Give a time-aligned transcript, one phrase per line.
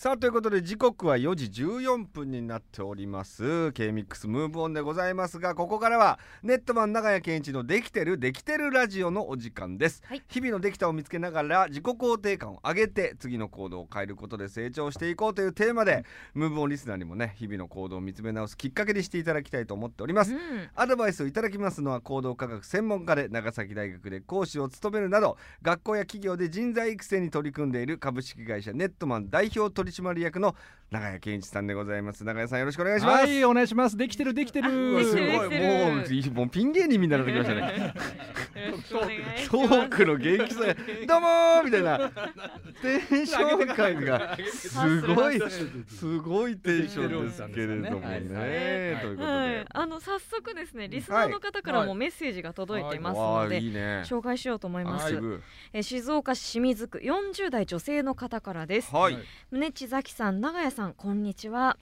[0.00, 3.70] さあということで時刻は4時14分になっております。
[3.72, 10.22] K-MIX ムーブオンでございますがここからはネットマン長屋健一のできてるできてるラジオのお時間です、はい。
[10.26, 20.38] 日々のできたを見つけながら自己肯定感を上げて次の行動を変えることで成長していこうというテーマで、ムーブオンリスナーにもね日々の行動を見つめ直すきっかけにしていただきたいと思っております、うん。
[20.76, 30.54] アドバイスをいただきますのは行動科学専門家で長崎大学で講師を務めるなど学校や企業で人材育成に取り組んでいる株式会社ネットマン代表取締役の
[30.90, 32.24] 長谷健一さんでございます。
[32.24, 33.96] 長谷さんよろしくお願いします、はい、お願いします。
[33.96, 35.04] できてる、できてる。
[35.04, 35.26] すごい。
[35.26, 37.94] もうもうピン芸人みたいになってきましたね。
[39.48, 40.60] トークの元気さ。
[41.06, 42.10] どうもーみたいな。
[42.82, 45.40] テンション感がすごい
[45.86, 49.00] すごいテンションですけれどもね、はい。
[49.00, 53.60] ということで、はい、あの早速ですねリスナーの方からもメッセージが届いていますので、
[54.04, 58.94] 紹介しようと思います、え静岡市清水区40代女性の方からです。
[58.94, 59.18] はい、
[59.50, 61.78] 宗地崎さん長谷さんこんにちは。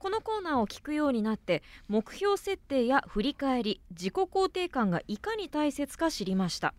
[0.00, 6.74] このコーナーを聞くようになって目標設定や振り返り自己肯定感がいかに大切か知りました。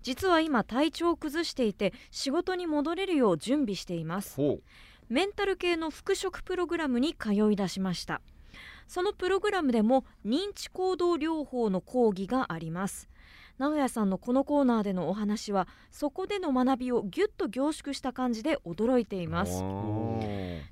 [0.00, 4.36] 実は今体調を崩していて仕事に戻れるよう準備しています。
[4.36, 4.60] ほ
[5.10, 8.22] メンタル系の復職プログラムに通い出しました。
[8.88, 13.08] そのプログラムでも認知行動療法の講義があります
[13.58, 19.62] 直哉さんのこのコーナーでのお話はそこでの学びをぎゅっと凝縮した感じで驚いていうます。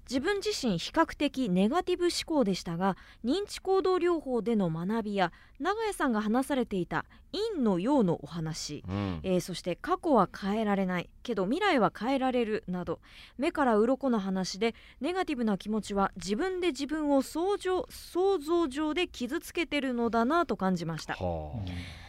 [0.08, 8.82] 自分自身比較的ネガティブ思考でしたが認知行動療法での学びや長谷さんが話されていた陰の陽のお話。
[8.88, 9.20] うん。
[9.22, 13.00] えーそして過去は変えられないけど未来は変えられるなど
[13.38, 21.14] 目から鱗な話でネガティブな気持ちは自分で自分を想像想像上で傷つけてるのだなと感じました。
[21.14, 21.62] は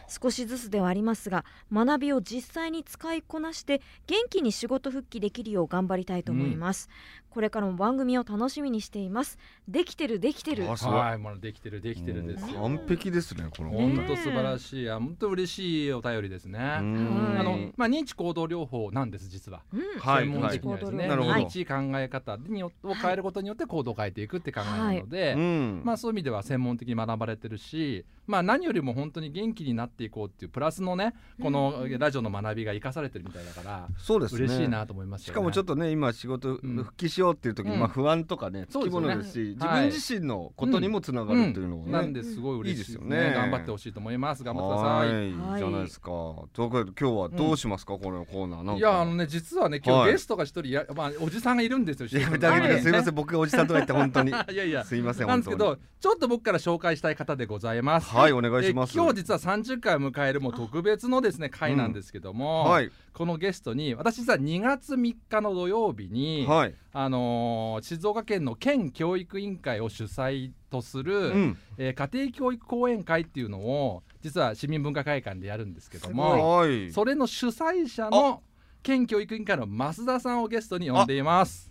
[0.08, 6.88] 少しずつではありますが学びを実際に使いこなして元気に仕事復帰できるよう頑張りたいと思います、
[7.34, 9.38] これからも番組を楽しみにしています。
[9.66, 10.70] できてるできてる。
[10.70, 10.94] あすごい。
[10.94, 12.48] はい、もうできてる、できてるです。
[12.48, 12.60] よ。
[12.62, 16.60] 完璧ですねこの本当素晴らしい、あ、本当嬉しいお便りですね。
[16.60, 16.94] あうん。
[16.94, 19.62] の、まあ、認知行動療法なんです、実は。
[19.72, 19.80] うん。
[19.98, 21.34] はい専門的にはですね、なるほど。
[21.34, 25.34] 認知考え方によを変えることによって行動を変えていくって考えなので。
[25.36, 25.82] うん。
[25.84, 34.44] まあそういう意味では専門的に学ばれてるし、まあ何よりも本当に元気になっていこうっていうプラスのね、このラジオの学びが生かされてるみたいだから、そうですね。
[34.44, 35.32] 嬉しいなと思いますよね。
[35.32, 36.76] しかもちょっとね今仕事うん。
[36.84, 44.44] 復帰しようっていう時に、うんまあ不安とかねつきものですし自はい分自身のことにもつながるっていうのがね、なんですごい嬉しいですよね頑張ってほしいと思います。
[44.44, 45.14] 頑張ってください。
[45.14, 46.10] はいいいじゃないですか。
[46.10, 48.78] ということで今日はどうしますか、このコーナーなんか。
[48.78, 52.06] いやあのね実はね今はい日ゲストが一人や、まあおじさんがいるんですよ。
[52.06, 52.10] い。
[52.10, 53.12] すいません。
[53.12, 54.84] ん僕がおじさんとか言って本当に いやいや。
[54.84, 58.10] すいませんなんですけ本どちょっと僕から紹介したい方でございます。
[58.10, 66.74] はいお願いしますえ今日実は30回を迎えるもう特別のですね回なんですけども、はいこのゲストに私実は2月3日の土曜日に、はい。
[66.96, 71.58] あのー静岡県の県教育委員会を主催とする、うん。
[71.78, 76.58] えー家庭教育講演会っていうのを実は市民文化会館でやるんですけども。
[76.58, 76.92] はい。
[76.92, 78.42] それの主催者の
[78.82, 81.70] 県教育委員会の増田さんをゲストに呼んでいます。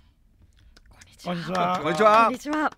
[1.24, 1.80] こんにちは。
[1.81, 2.72] こんにちはこんにちは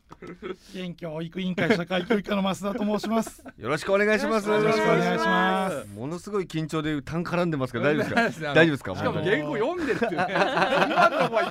[0.73, 3.43] 県教育委員会社会教育課の増田と申します。
[3.57, 4.49] よろしくお願いします。
[4.49, 5.87] よろしくお願いします。
[5.95, 8.47] ものすごい緊張で単絡んでますけど大丈夫ですか？
[8.47, 8.95] か大丈夫ですか？
[8.95, 10.27] しかも本当に原稿読んでるっていうね。
[10.29, 11.45] 今のお前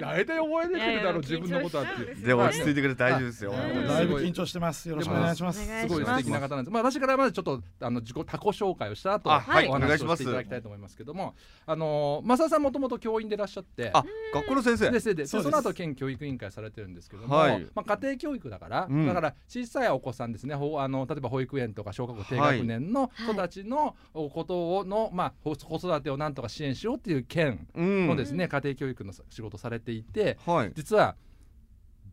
[0.00, 2.14] 大体覚えてくるだろう自分のことはって。
[2.14, 3.52] で落ち着いてくれて大丈夫ですよ。
[3.52, 4.88] だいぶ緊張してます。
[4.88, 5.62] よろしくお願いします。
[5.62, 6.72] お願すごい素敵な方なんです。
[6.72, 11.34] まあ私からまずちょっとあの自己他己紹介をした後、あはいおお願いします話をしていただきたいと思いますけども、
[11.66, 13.90] あの増田さんもともと教員でいらっしゃって。
[13.92, 14.04] あ
[14.34, 15.00] 学校の先生で。
[15.00, 30.72] ででその後県教育委員会されてるんですけども、はいまあ、家庭教育だから、うんだから小さいお子さんですねあの例えば保育園とか小学校低学年のはい子たちのことをの、まあ、ほ子育てをなんとか支援しようっていう県うんのですね、家庭教育の仕事されていてはい。
[30.74, 31.16] 実は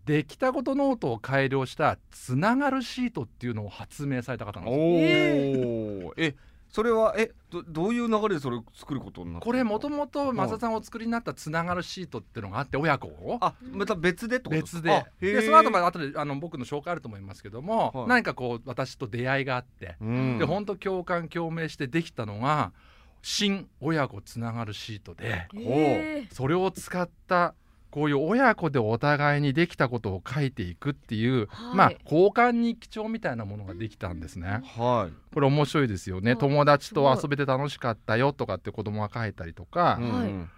[0.05, 5.67] できたことノートを改良したつながるシートっていうのを発明された方なんおですよ。
[5.67, 6.13] お。
[6.17, 6.35] え
[6.77, 13.39] それはえどどういう流れでそれを作ることになったこれもとももと増田さんお作りになったつながるシートっていうのがあって親子を。
[13.41, 14.61] あまた別でってこと？
[14.61, 15.03] 別で。
[15.19, 18.07] でその後まで後であの僕の紹介あると思いますけども、はい。
[18.09, 20.37] 何かこう私と出会いがあって、うん。
[20.37, 22.73] で本当共感共鳴してできたのが
[23.23, 27.55] 新親子つながるシートでえそれを使った
[27.89, 31.75] こういう親子でお互いにできたことを書いていくっていう、はい。
[31.75, 34.61] まあ交換日記帳みたいなものができたんですね。
[34.77, 35.33] はい。
[35.33, 36.31] これ面白いですよね。
[36.31, 40.27] あ友達と遊べて楽しかったよとかって子供が書いたりとか、うんはい。
[40.27, 40.49] うん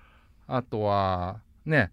[0.52, 1.92] あとはね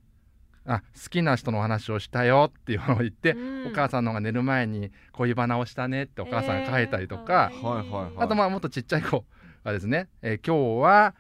[0.65, 3.67] あ好きな人のお話をしたよっていうのを言って、うん。
[3.69, 7.63] お母さんの方が寝る前に恋バナをしたねってお母さんが書いたりとか、えー。
[7.63, 8.13] はいはいはい。
[8.17, 9.25] あとまあもっとちっちゃい子
[9.63, 11.15] はですね、えー今日は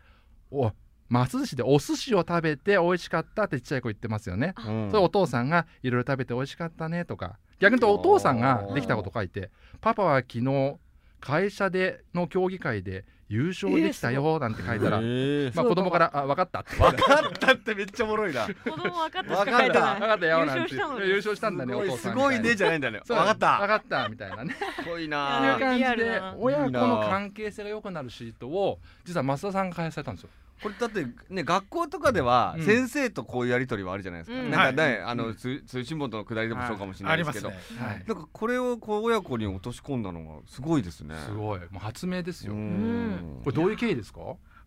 [0.50, 0.72] お
[1.08, 4.54] 松寿司でお寿司を食べて美味しかったってちっちゃい子言ってますよね。
[4.66, 4.90] うん。
[4.90, 9.50] それお父さんがいろいろ食べて美味しかったねとか逆に言うとお父さんができたこと書いて
[9.80, 10.76] パパは昨日
[11.20, 15.56] 会社での競技会で優勝できたよなんて書いたら、へー。
[15.56, 16.76] まあ、子供から「あ分かった」って。
[16.76, 18.46] 分かったってめっちゃおもろいな。
[18.46, 20.74] 子供分かったしか書いてない分かったよなんて。
[20.74, 21.08] 優勝したのに。
[21.08, 23.00] 優勝したんだねお父さんすごいねじゃないんだね。
[23.04, 23.58] 分かった。
[23.58, 24.54] 分かったみたいなね。
[24.76, 26.36] すごいいいうな感じリアルでな。
[26.38, 30.30] 親子の関係性が良くなるシートを実は増田さんが開発されたんですよ。
[30.62, 32.64] これだってね学校とかではうん。
[32.64, 34.50] 先生とこういうやり取りはあるじゃないですか、うん。
[34.50, 35.02] なんかね、はい。
[35.02, 37.86] あの通通信簿とのくだりでもそうかもしれないですけありますど、ね。
[37.86, 38.04] はい。
[38.06, 41.14] なんかこれをこう親子に落とし込んだのがすごいですね。
[41.26, 41.60] すごい。
[41.60, 42.54] もう発明ですよ。
[42.54, 43.40] うん。
[43.44, 44.20] これどういう経緯ですか？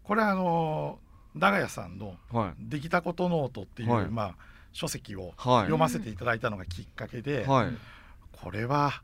[0.03, 0.99] これはあの
[1.35, 4.09] 長屋さんのはい「できたことノート」っていう、はい。
[4.09, 4.35] まあ
[4.71, 5.63] 書籍をはい。
[5.63, 7.67] 読ませていただいたのがきっかけで、はい。
[8.31, 9.01] これは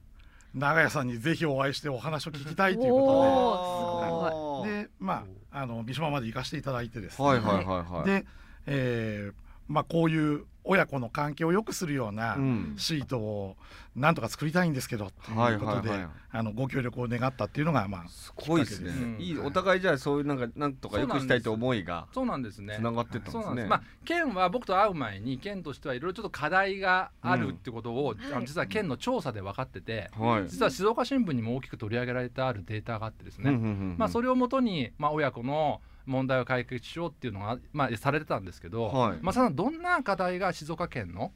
[0.54, 8.06] 長屋さんにぜひお会いしてお話を聞きたいというおことででまああの三島まで行かせていただいてですね、はいはいはいはい。
[8.06, 8.26] で、
[8.68, 12.74] えーまあ、こういう親子の関係を良くするようなうん。
[12.78, 13.56] シートを
[13.96, 15.92] なんとか作りたいんですけどとはいいうことで、
[16.32, 18.80] あのご協力を願ったっていうのがまあすごいです。
[18.82, 22.60] ねいいお互いじゃあそういうなんかなんとか良くしたいと思いがそうなんです。
[22.60, 23.44] ねつながってったんですね。
[23.44, 23.68] そうなんです。
[23.70, 30.50] まあ県は僕と会う前に県としてはいろいろちょっと課題があるってことを、うんあの実は県の調査で分かってて、はい。
[30.50, 33.96] 実は静岡新聞にも大きく取り上げられてあるデータがあってですね、うんうんうん。
[33.98, 39.18] まあそれをもとにまあ親子の問題を解決しようっていうのがまあされてたんですけど、はい。
[39.22, 41.31] まあさんどんな課題が静岡県の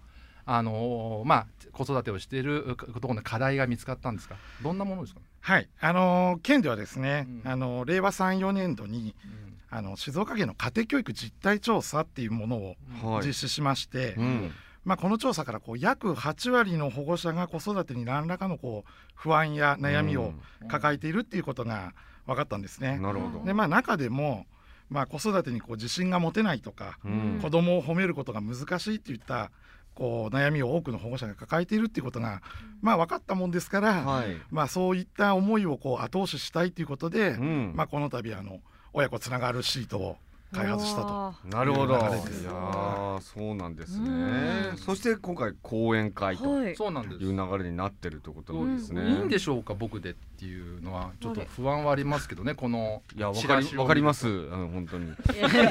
[0.45, 4.35] あのーまあ子育てをしているところの課題が見つかったんですか？
[4.63, 5.21] どんなものですか？
[5.41, 5.69] はい。
[5.79, 7.51] あのー県ではですね、うん。
[7.51, 9.49] あの令和34年度にうん。
[9.71, 13.27] あの静岡県の家庭教育実態調査っていうものをはい。
[13.27, 14.51] 実施しまして、うん。
[14.85, 20.33] まあ、この調査からこう約8割の保護者が子育てに何らかのこう不安や悩みを
[20.69, 21.93] 抱えているっていうことが
[22.25, 22.97] 分かったんですね。
[22.97, 23.45] なるほど。
[23.45, 24.47] でまあ、中でも、
[24.89, 27.39] まあ、子育てにこう自信が持てないとか、うん。
[27.41, 29.51] 子供を褒めることが難しいっていった
[29.93, 32.41] こう悩みを多くの保護者が抱えているっていうことが、
[32.81, 34.37] まあ、分かったもんですから、はい。
[34.49, 37.73] まあ、そういった思いをこう後押ししたいということで、うん。
[37.75, 38.59] まあ、この度あの
[38.93, 40.17] 親子つながるシートを
[40.51, 41.07] 開発したと。
[41.07, 41.93] わなるほど。
[41.95, 44.09] いやそうなんですね
[44.71, 44.73] う。
[44.73, 47.23] んそして今回講演会といそうなんです。
[47.23, 49.07] いう流れになってるということどうんなですね。
[49.07, 54.27] いいんでしょうか僕でっていうのはちょっと不安はありますけどねこのいやわかりわかります。
[54.51, 55.05] あの本当に。
[55.05, 55.09] い
[55.39, 55.61] や急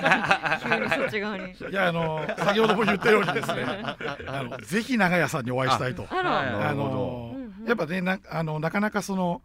[0.79, 3.65] にそっち側にいやあの先ほども言ったようにですね
[4.29, 6.07] あのぜひ長屋さんにお会いしたいと。
[6.09, 7.35] あの
[7.67, 9.43] やっぱねなあのなかなかその、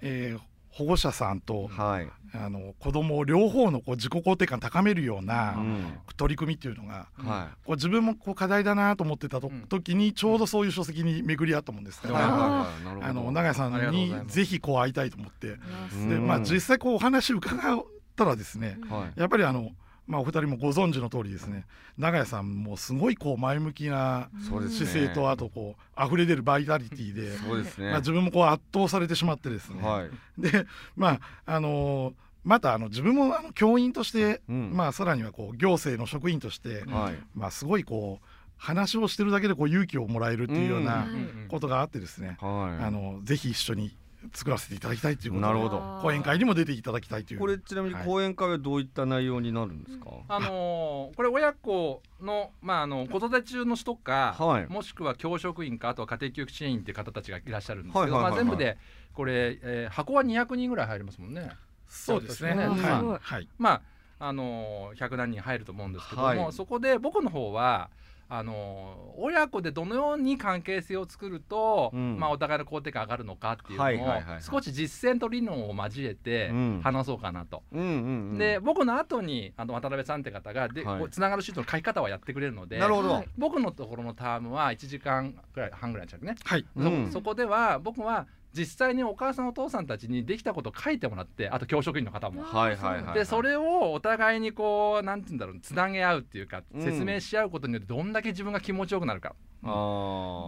[0.00, 2.08] えー保護者さんとはい。
[2.32, 5.98] あの子供を両方のこう自己肯定感高めるようなうん。
[6.16, 12.12] 取り組みっていうのがはこう自分もこう課題だなと思ってたと、うん時にちょうどそういう書籍に巡り合ったもんですかい。
[12.12, 12.84] ら、はいはいはい。
[12.84, 13.06] なるほど。
[13.06, 15.56] あの長屋さんにぜひこう会いたいと思って、
[15.94, 17.84] うんでまあ実際こうお話伺っ
[18.16, 19.20] たらですね、はい。
[19.20, 19.70] やっぱりあの
[20.10, 21.64] まあお二人もご存知の通りですね
[21.96, 24.28] 長屋さんもすごいこう前向きな。
[24.50, 27.90] 姿勢とあとこう溢れ出るバイタリティで、そうですね。
[27.90, 30.10] まあ、自分もこう圧倒されてしまってですね、はい。
[30.38, 30.66] で
[30.96, 37.18] まああのーまたあの自分もあの教員として、うんまあさらにはこう行政の職員として、はい。
[37.34, 38.26] まあすごいこう
[38.56, 42.84] 話をしてるだけでこう勇気をもらえるっていうようなうんうんことがあってですね、はい。
[42.84, 43.96] あのぜひ一緒に
[44.32, 45.98] 作らせていただきたいということでなるほど。
[46.02, 47.40] 講演会にも出ていただきたいという。
[47.40, 48.04] これちなみにはい。
[48.04, 50.10] 講演会はどういった内容になるんですか？
[50.28, 54.66] あのーこれ親子の,、まあ、あの子育て中の人か、はい。
[54.68, 58.44] もしくは教職員かあとは家庭教育支援員っていう方たちがいらっしゃるんですけど、はいはいはいはい。
[58.44, 58.78] まあ、全部で
[59.14, 61.50] これ、えー箱は200人ぐらい入りますもんね。
[61.88, 62.54] そうですね。
[62.54, 62.66] ね。
[62.66, 62.76] はい。
[62.78, 63.18] すごい。
[63.20, 63.48] はい。
[63.58, 63.82] まあ
[64.22, 66.52] あのー100何人入ると思うんですけども、はい。
[66.52, 67.90] そこで僕の方は
[68.30, 72.16] あのー親子でどのように関係性を作ると、うん。
[72.18, 76.80] まあ、お互いの肯定感上がるのかっていうのを、少し実践と理論を交えてうん。
[76.82, 77.62] 話そうかなと。
[77.72, 77.90] うんうんう
[78.34, 78.38] ん。
[78.38, 81.10] で僕の後にあの渡辺さんって方がで、はい。
[81.10, 83.10] つながるシートの書き方はやってくれるのでなるほど。
[83.10, 83.28] はい。
[83.36, 86.64] 僕のところのタームは1時間ぐらい半ぐらいでしたね、はい。
[86.76, 87.06] うん。
[87.08, 92.42] そそこでは僕は実際にお母さんお父さんたちにできたことを書いてもらってあと教職員の方も。
[92.42, 93.14] はいはいはい。
[93.14, 96.82] でそれをお互いにこうなんて言うんだろうつなげ合うっていうかうん。
[96.82, 99.68] 説明し合うことによってどんだけ自分が気持ちよくなるか、あ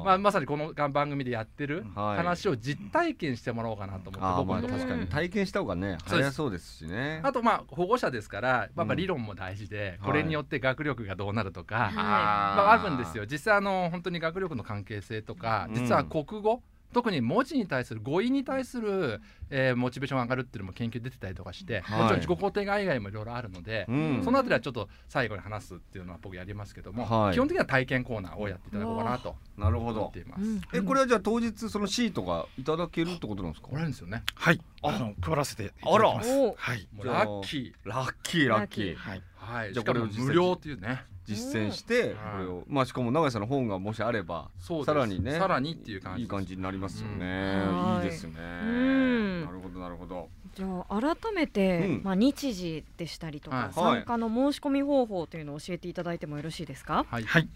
[0.02, 0.04] あ。
[0.04, 2.16] まあ、まさにこの番組でやってるはい。
[2.16, 5.06] 話を実体験してもらおうかなと思って、あー僕確かに。
[5.06, 7.20] 体験した方がね早そうですしね。
[7.22, 10.10] あとまあ保護者ですからやっぱうん理論も大事で、はい。
[10.10, 11.94] これによって学力がどうなるとか、はい。
[11.94, 13.26] まあ、あるんですよ。
[13.26, 15.74] 実際あの本当に学力の関係性とかうん。
[15.74, 19.20] 実は国語特に文字に対する語彙に対する、
[19.50, 22.02] えーモチベーションが上がるっていうのも研究出てたりとかして、はい。
[22.02, 24.20] もちろん自己肯定感以外もいろいろあるので、うん。
[24.24, 27.34] そのあたりはちょっと最後に話すっていうのは僕やりますけども、はい。
[27.34, 30.06] 基本的には体験コーナーをやっていただこうかなと思なるほど。
[30.06, 30.42] っています。
[30.42, 33.68] うんえこれはじゃあ当日そのシートがいただけるってことなんですか？
[33.68, 34.22] これあるんですよね。
[34.34, 34.60] はい。
[34.82, 34.88] あ。
[34.88, 36.30] あの配らせていただきます。
[36.30, 36.88] おーはい。
[37.02, 37.88] ラッキー。
[37.88, 38.48] ラッキー。
[38.48, 38.94] ラッキー。
[38.94, 39.74] はいはい。
[39.74, 41.04] じゃこれ無料っていうね。
[41.26, 42.16] 実践してうん。
[42.16, 42.64] これを。
[42.68, 44.50] まあしかも長井さんの本がもしあれば
[44.84, 47.24] さらにねさらにっていう感じいい感じになりますよね、
[47.68, 48.02] うん。
[48.02, 48.06] い。
[48.06, 49.44] いですね、ん。
[49.44, 50.28] なるほどなるほど。
[50.54, 52.00] じゃあ改めて、うん。
[52.04, 53.72] まあ、日時でしたりとか、はい。
[53.72, 57.06] 参加の申し込み方法というのを教えていただいてもよろしいですか？
[57.08, 57.24] はい。
[57.24, 57.48] はい、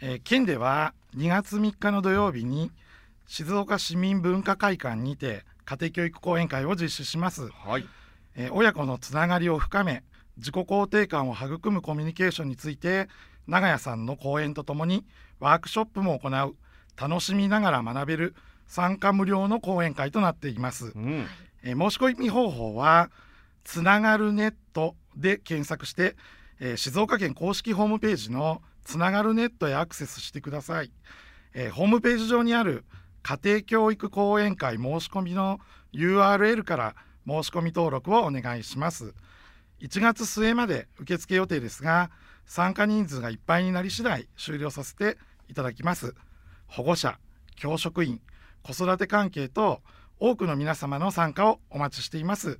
[0.00, 2.72] えー県では2月3日の土曜日に
[3.26, 7.86] 静岡市民文化会館にて家庭教育講演会を実施します、はい。
[8.36, 10.02] えー親子のつながりを深め
[10.36, 13.08] 自己肯定感を育むコミュニケーションについて
[13.46, 15.04] 長屋さんの講演とともに
[15.38, 16.56] ワークショップも行う
[16.96, 18.34] 楽しみながら学べる
[18.66, 20.92] 参加無料の講演会となっています。
[20.94, 21.26] う、ん。
[21.62, 23.10] えー申し込み方法は
[23.64, 26.16] つながるネットで検索して、
[26.60, 30.90] えー静岡県公式ホームページのつながるネットへアクセスしてください、
[31.54, 32.84] えーホームページ上にある
[33.22, 35.58] 家庭教育講演会申し込みの
[35.94, 36.94] URL から
[37.26, 39.14] 申し込み登録をお願いします
[39.84, 42.10] 1月末まで受付予定ですが
[42.46, 46.14] 参加人数がいっぱいになり次第終了させていただきます。
[46.66, 47.18] 保護者
[47.54, 48.22] 教職員
[48.62, 49.82] 子育て関係と
[50.18, 52.58] 多くの皆様の参加をお待ちしています。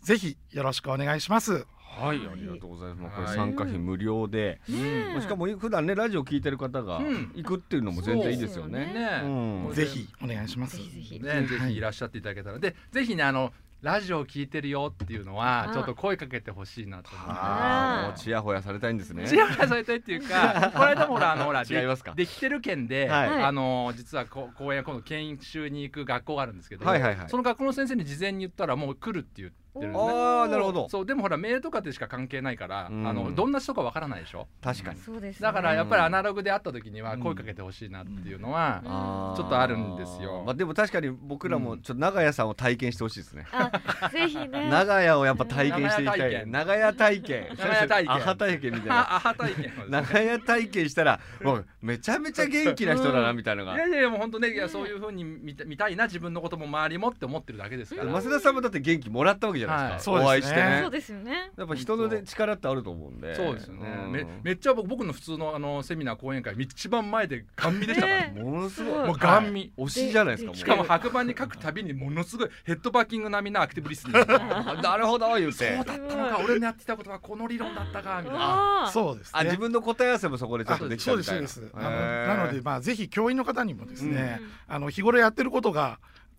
[0.00, 1.66] ぜひよろしくお願いします。
[1.76, 5.20] はいありがとうございます、これはい参加費無料で、ねえ。
[5.20, 7.32] しかも普段ねラジオ聞いてる方がうん。
[7.34, 8.86] 行くっていうのも全然いいですよね。
[8.86, 9.66] そうね。
[9.68, 9.74] うん。
[9.74, 10.78] ぜひお願いします。
[10.78, 11.20] ぜひぜひ。
[11.20, 13.52] ね、ぜひいらっしゃっていただけたら、でぜひねあの
[13.82, 15.72] ラジオを聞いてるよっていうのはあ。
[15.72, 17.32] ちょっと声かけてほしいなと思って。
[17.32, 19.26] ああもうちやほやされたいんですね。
[19.26, 22.14] ちやほやされたいっていうか、 これでもほらあのほら違いますか？
[22.14, 23.42] できてる県で、はい。
[23.42, 27.28] あの実はこ公演今度研修に行く学校があるんですけど、はいはいはい。
[27.28, 30.10] その学校の先生に事前に言ったらもう来るって言ってるんですね。
[30.12, 30.88] ああなるほど。
[30.88, 34.46] そうでもほらメールとかでしか関係ないから、うんあのどんな人かわからないでしょ？
[34.62, 35.00] 確かに。
[35.00, 35.42] そうです、ね。
[35.42, 43.46] だからやっぱりアナログで会った時には声かけてほしいなっていうのは、ちょっとあるんですよまあでも確かに僕らもちょっと長屋さんを体験してほしいですね。
[43.52, 44.68] あぜひね。
[44.70, 46.46] 長屋をやっぱ体験していきたい。
[46.46, 47.48] 長屋体験。
[47.56, 49.16] 長屋体験アハ体験みたいな。
[49.16, 53.76] アハ体験 長屋体験したらもうめちゃめちゃ元気な人だなみたいなのが。
[53.76, 58.12] いやいやいやもう本当ねいやそういう風に見た見たいな自分のことも周りもって思ってるだけですから。
[58.12, 60.12] 増田さんもだって元気もらったわけじゃないですか。
[60.12, 60.24] はい。
[60.24, 60.78] お会いしてね。
[60.82, 60.90] そう。
[60.90, 61.52] ですよね。
[61.56, 63.34] やっぱ人のね力ってあると思うんで。
[63.34, 64.12] そうですよね、うん。
[64.12, 69.06] めめっちゃ僕僕の普通のあのセミナー講演会一番前でガン見でしたから、ねものすごい。
[69.06, 70.54] もうガン見、推しじゃないですか。
[70.54, 74.18] しかも白板に書くたびにものすごいヘッドバッキング並みなアクティブリスニング。
[74.24, 74.38] そう
[74.82, 75.74] なるほど言うて。
[75.74, 78.90] だったのか俺のやってたことはこの理論だったかみたいな。
[78.92, 79.32] そうですね。
[79.34, 81.48] あ自分の答え合わせもそこでちょっあとできたそうでみたいな。
[81.48, 81.76] すそうです。
[81.76, 84.74] あのへーなのでまあぜひ教員の方にもですね、うん。
[84.74, 85.98] あの日頃やってることが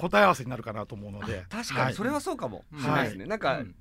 [0.10, 1.45] 答え合わせになるかなと思うので。
[1.50, 1.95] 確かに。
[1.95, 2.63] それはそうかも。
[2.77, 3.25] しれないですね。
[3.25, 3.75] なんかうん。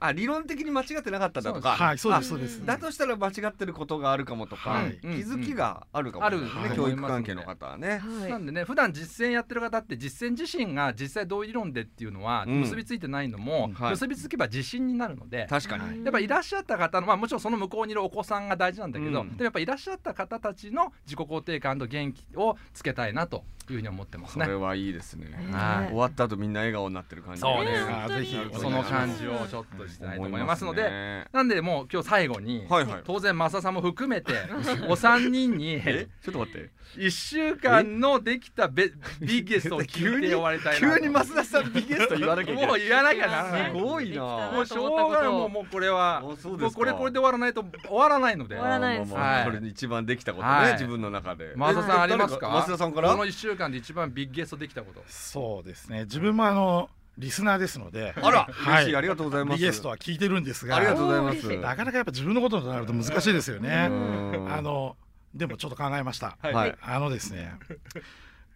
[0.00, 1.70] あ理論的に間違ってなかったんだとか。
[1.70, 2.64] はいそうですあそうです。
[2.64, 4.98] だとしたら間違ってることがあるかもとか、はい。
[5.00, 7.98] 気づきがあるかもしれないですね、ある教育関係の方はね。
[7.98, 8.30] はい。
[8.30, 12.60] なんでね普段実践やってる方って実践自身が実際どういう理論でっていうのはうん。
[12.60, 13.90] 結びついてないのも、はい。
[13.90, 19.30] 結びつけば自信になるので、確かに、はいやっぱいらっしゃった方の、まあ、もちろんその向こうにいるお子さんが大事なんだけど、うん。
[19.30, 24.56] でもやっぱいらっしゃった方たちの自己肯定感と元気をつけたいなというふうに思ってますねそれ。
[24.56, 25.26] はいいですね。
[25.52, 27.40] はい終わった後みんな笑顔になってる感じ。
[27.40, 33.02] そうねねあぜひその感じをちょっとしたいと思いますので、ねなんでもう今日最後に、はいはい。
[33.04, 34.32] 当然増田さんも含めて
[34.88, 36.08] お三人にえ？
[36.22, 36.70] ちょっと待って。
[36.96, 42.66] 1週間のできたベビッゲストを聞いて終わりたい急に増田さんビゲスト言わなきゃいけない。
[42.68, 44.22] もう言わなきゃならないすごいな。
[44.52, 49.18] もうしょうがないもうもうこれはもうこれこれで終わらないと終わらないので終わらないですこ
[49.50, 51.54] れで一番できたことね、はい自分の中で。
[51.56, 52.48] 増田さんありますか？
[52.48, 53.10] 誰増田さんから？
[53.10, 59.58] この1週間で一番ビッグゲストできたことそうですね自分もあのリスナーですのであら、はい嬉しい、ありがとうございます。
[59.58, 61.56] リゲストは聞いてるんですがありがとうございます。
[61.58, 63.88] なかなかやっぱ自分のこととなると難しいですよね。
[63.90, 64.96] うんあの
[65.34, 66.36] でもちょっと考えました。
[66.40, 66.76] はいはい。
[66.80, 67.54] あのですね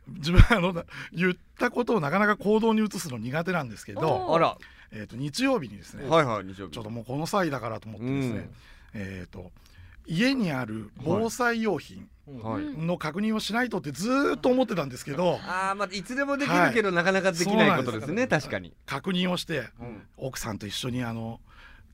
[0.08, 4.58] 自分あの言ったことをなかなか行動に移すの苦手なんですけど、おあら、
[4.90, 6.72] えー、と日曜日にですね、はいはい、日曜日。
[6.72, 8.50] ちょっともうこの際だからと思ってですね、うん
[8.94, 9.52] えっ、と
[10.08, 18.72] 家にある防災用品の確認をしないとってずーっと思ってたんですけどああ、まあ、いつでもできるけど、なかなかできないことですね、確かに。
[18.86, 20.02] 確認をしてうん。
[20.16, 21.40] 奥さんと一緒にあの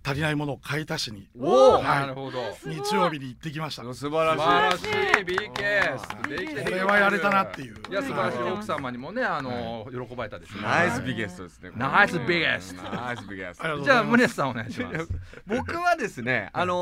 [0.06, 2.38] 足りないものを買い足しにおお、はいなるほど。
[2.66, 3.82] 日曜日に行ってきました。
[3.94, 4.88] 素晴ら素晴らししい
[5.24, 7.76] BK できてるこれはやれたなっていう。
[7.90, 10.60] いや素晴らしい奥様にもねあの喜ばれたですね。
[10.60, 10.62] い。
[10.62, 14.28] ナイスビゲストですねナイスビゲストナイスビゲストありがとうごじゃあざいます。
[14.28, 15.08] 宗さんお願いします。
[15.46, 16.74] 僕はですねあの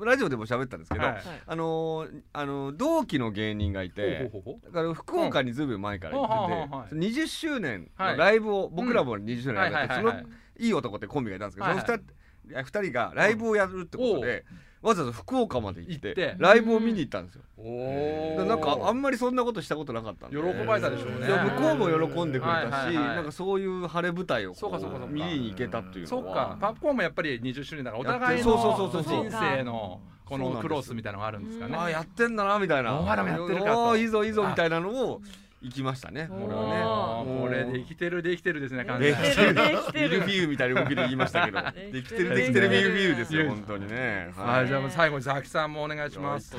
[0.00, 1.22] ーラジオでも喋ったんですけど、はい。
[1.46, 4.30] あのーあのー同期の芸人がいて
[4.64, 6.40] だから福岡にずいぶん前から行ってて、うん。
[6.40, 8.12] はあはあはあ20周年はい。
[8.12, 10.12] のライブを、僕らも20周年やって、その
[10.58, 11.84] いい男ってコンビがいたんですけど、はいはい。
[11.86, 12.00] その 2,
[12.48, 14.44] 人人がライブをやるってことで、
[14.82, 17.42] わざわざ福岡まで行ってライブを見に行ったんですよ。
[17.56, 17.62] お
[18.40, 20.36] でなんかあんんまりそんなことしたことなかったんで。
[20.36, 21.28] 喜ばれたでしょうね。
[21.28, 25.12] 向こうも喜んでくれたし、なんかそういう晴れ舞台をこそうかそうかそうか。
[25.12, 26.58] 見に行けたっていうそっのはか。
[26.60, 29.28] パッコーンもやっぱり20周年だからお互いそうそうそのうそうそう。
[29.28, 31.76] 人生のこのクロスみたいなのがあるんですかね。
[31.76, 32.98] ああやってんだなみたいな。
[32.98, 35.22] お前らもやってるかいいぞいいぞみたいなのを
[35.62, 37.40] 行きましたねこれおはね。
[37.40, 40.08] これで生きてるできてるですね完で全にきてるできてる。
[40.08, 41.60] ミルフィーユみたいな動きで言いましたけど。
[41.60, 44.30] できてるてるできてるミルフィーユですよ本当にね。
[44.36, 44.66] はい。
[44.66, 46.50] じゃあもう最後にザキさんもお願いします。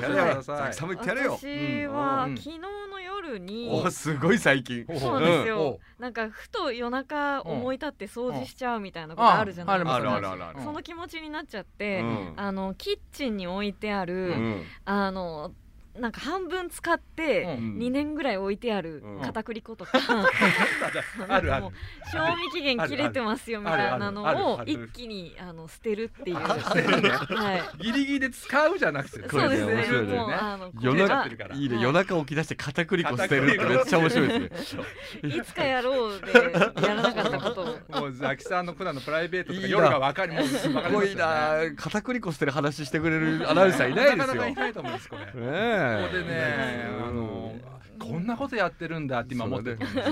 [0.70, 1.38] キさんも言ってやれよ。
[1.38, 2.36] 私はうん。
[2.36, 4.84] 昨日の夜に、おすごい最近。
[4.98, 10.60] そうですよ、おなんかふと夜中うん思い立って掃除しちゃうみたいなことあるじゃないですか、あるあるあるある。
[10.62, 12.32] その気持ちになっちゃって、うん。
[12.36, 14.62] あのキッチンに置いてある、うん。
[14.84, 15.52] あの
[15.98, 17.78] なんか半分使ってうん。
[17.78, 19.20] 2年ぐらい置いてあるうん。
[19.20, 19.92] 片栗粉とか、
[21.28, 21.62] あるある。
[21.62, 21.72] もう
[22.10, 30.02] 賞味期限切れてますよみたいなあるあのを一気にあの捨てるっていう、はい、ギリギリで使うじゃなくてそうですね。
[30.02, 31.56] もうあのこ夜れはてるから。
[31.56, 31.76] いいね。
[31.76, 31.84] はい。
[31.84, 34.82] 夜中起き出して片栗粉捨てるってめっちゃ面白いですね。
[35.36, 36.32] いつかやろうで
[36.86, 37.78] やらなかったことを。
[38.00, 40.90] もうザキさんの普段のプライベートとか夜がわかりますよね。
[40.90, 41.58] ごいな。
[41.76, 44.16] 片栗粉捨てる話してくれるアナウンサーいないですよ。
[44.16, 45.24] なかなかいないと思うんですこれ。
[45.24, 47.52] ねこえこでねあの
[47.98, 50.02] こんなことやってるんだって今思ってるんですね。
[50.02, 50.10] す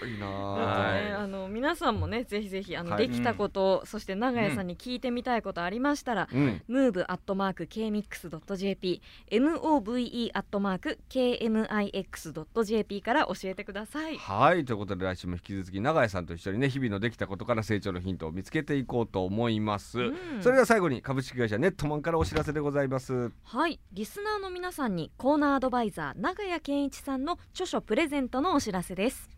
[0.00, 3.08] ごいなあの皆さんもねぜひぜひあの、はい。
[3.08, 14.16] できたこと、そして長屋さんに聞いてみたいことありましたら、うん、move アットマーク kmix.jp move アットマーク kmix.jp から教えてください。
[14.16, 14.64] はい。
[14.64, 20.14] ということで来週も引き続き永井さんと一緒にね日々のできたことから成長のヒントを見つけていこうと思います、うん。
[20.40, 23.30] それでは最後に株式会社ネットマンからお知らせでございます。
[23.44, 23.80] はい。
[23.92, 29.30] リスナーの皆さんにコーナーアドバイザー長谷健一さんさんの著書プレゼントのお知らせです。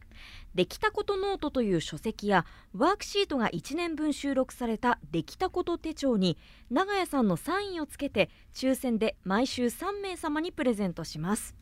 [0.54, 6.38] できたことノートという書籍やワークシートが1年分収録されたできたこと手帳に
[6.70, 11.54] 長屋さんのサインをつけて抽選で毎週3名様にプレゼントします。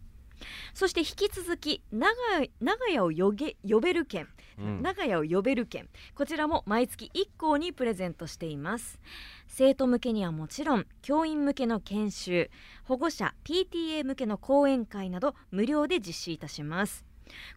[0.74, 4.28] そして引き続き長屋長屋を呼げ呼べる券
[4.59, 4.82] うん。
[4.82, 9.00] 長屋を呼べる券こちらも毎月1校にプレゼントしています。
[9.46, 12.50] 生徒向けにはもちろん教員向けの研修
[12.85, 17.04] 保護者 PTA 向けの講演会など無料で実施いたします。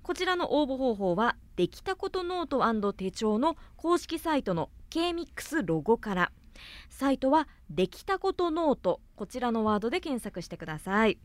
[0.02, 6.32] こちらの応募方法はできたことノート手帳の公式サイトの K-MIX ロゴから。
[6.89, 9.02] サイトはできたことノート。
[9.15, 11.19] こちらのワードで検索してください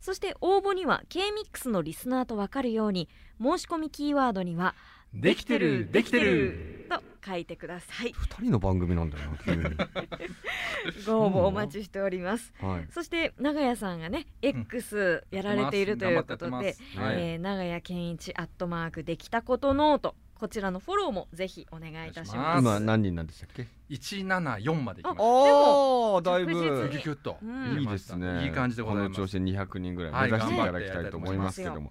[0.00, 3.08] そして応募には K-MIX のリスナーとわかるように
[3.40, 4.74] 申し込みキーワードには
[5.14, 6.86] できてるできてる。
[6.90, 8.12] と書いてください。
[8.12, 9.62] 二人の番組なんだよな急に。
[11.06, 12.52] ご応募お待ちしております。
[12.60, 12.86] はい。
[12.92, 16.74] そして長屋さんがね X やられているということではい。
[16.96, 22.60] えー長屋健一アットマークできたことノートこちらのフォローもぜひお願いいたします。
[22.60, 26.52] 今何人なんでしたっけ？174までいきましああだいぶ。
[26.52, 27.80] 着実たギュギュッとうん。
[27.80, 28.44] いいですね。
[28.44, 29.14] いい感じでございます。
[29.14, 31.90] この調子で200人ぐらいはい目指していただきたいと思いますけども、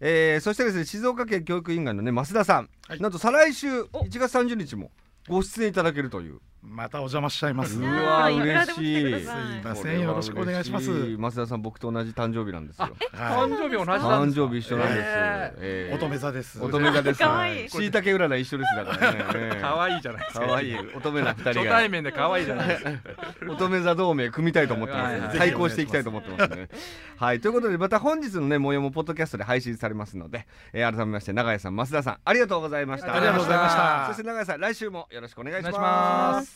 [0.00, 3.00] えーそしてですね静岡県教育委員会のね増田さん、はい。
[3.00, 4.90] なんと再来週お1月30日も
[5.28, 7.76] ご出演いただけるというまたお邪魔しちゃいます。
[7.78, 9.20] うわ嬉しい。
[9.20, 9.26] すい
[9.64, 10.00] ません。
[10.00, 11.16] よろしくお願いします。
[11.16, 12.84] 増田さん僕と同じ誕生日なんですよ。
[13.12, 14.46] は誕生日同じなん誕ですか？
[14.46, 15.92] 生日一緒なんです、ええー。
[15.92, 16.62] い乙女座です。
[16.62, 17.18] 乙女座です。
[17.18, 17.90] しい。
[17.90, 20.40] たけ占い一緒ですだからね、え ー可愛いじゃないですか。
[20.46, 20.70] かわい。
[20.70, 22.90] い乙女な二人初が対面で可愛いじゃないですか。
[23.50, 26.68] 乙女座同盟組みたいと思ってます、対抗していきたいと思ってますね。
[27.16, 27.40] はい。
[27.40, 33.14] ということでまた本日のね模様もポッドキャストで配信されますので、えー改めまして永井さん増田さんありがとうございました。
[33.14, 34.04] ありがとうございました。
[34.08, 36.51] そして永井さん来週もよろしくお願いします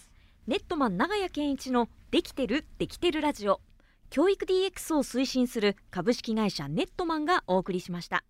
[0.47, 3.61] ネットマン長屋健一のできてるできてるラジオ。
[4.11, 8.23] 教育 DX を推進する株式会社ネットマンがお送りしました。